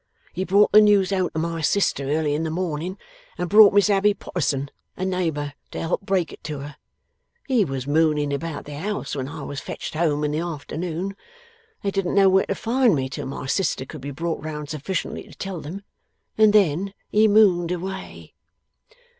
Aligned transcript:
He 0.33 0.45
brought 0.45 0.71
the 0.71 0.81
news 0.81 1.11
home 1.11 1.29
to 1.29 1.37
my 1.39 1.61
sister 1.61 2.05
early 2.09 2.33
in 2.33 2.41
the 2.41 2.49
morning, 2.49 2.97
and 3.37 3.47
brought 3.47 3.71
Miss 3.71 3.87
Abbey 3.87 4.15
Potterson, 4.15 4.71
a 4.97 5.05
neighbour, 5.05 5.53
to 5.69 5.79
help 5.79 6.01
break 6.01 6.33
it 6.33 6.43
to 6.45 6.57
her. 6.57 6.77
He 7.47 7.63
was 7.63 7.85
mooning 7.85 8.33
about 8.33 8.65
the 8.65 8.79
house 8.79 9.15
when 9.15 9.27
I 9.29 9.43
was 9.43 9.59
fetched 9.59 9.93
home 9.93 10.23
in 10.23 10.31
the 10.31 10.39
afternoon 10.39 11.15
they 11.83 11.91
didn't 11.91 12.15
know 12.15 12.29
where 12.29 12.47
to 12.47 12.55
find 12.55 12.95
me 12.95 13.09
till 13.09 13.27
my 13.27 13.45
sister 13.45 13.85
could 13.85 14.01
be 14.01 14.09
brought 14.09 14.43
round 14.43 14.71
sufficiently 14.71 15.21
to 15.21 15.35
tell 15.35 15.61
them 15.61 15.83
and 16.35 16.51
then 16.51 16.95
he 17.11 17.27
mooned 17.27 17.71
away. 17.71 18.33